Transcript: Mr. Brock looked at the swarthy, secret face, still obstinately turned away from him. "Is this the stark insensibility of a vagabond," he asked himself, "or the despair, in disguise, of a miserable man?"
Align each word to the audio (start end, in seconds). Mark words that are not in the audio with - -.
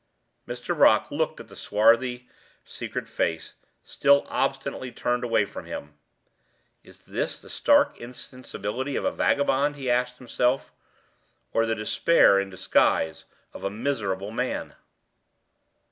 Mr. 0.47 0.75
Brock 0.75 1.11
looked 1.11 1.39
at 1.39 1.47
the 1.47 1.55
swarthy, 1.55 2.27
secret 2.65 3.07
face, 3.07 3.53
still 3.83 4.25
obstinately 4.29 4.91
turned 4.91 5.23
away 5.23 5.45
from 5.45 5.65
him. 5.65 5.93
"Is 6.83 7.01
this 7.01 7.39
the 7.39 7.51
stark 7.51 7.99
insensibility 8.01 8.95
of 8.95 9.05
a 9.05 9.11
vagabond," 9.11 9.75
he 9.75 9.91
asked 9.91 10.17
himself, 10.17 10.73
"or 11.53 11.67
the 11.67 11.75
despair, 11.75 12.39
in 12.39 12.49
disguise, 12.49 13.25
of 13.53 13.63
a 13.63 13.69
miserable 13.69 14.31
man?" 14.31 14.73